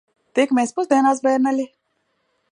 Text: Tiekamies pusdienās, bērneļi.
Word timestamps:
Tiekamies 0.37 0.71
pusdienās, 0.79 1.21
bērneļi. 1.27 1.67